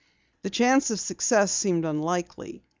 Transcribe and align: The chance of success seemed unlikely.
The 0.41 0.49
chance 0.49 0.89
of 0.89 0.99
success 0.99 1.51
seemed 1.51 1.85
unlikely. 1.85 2.63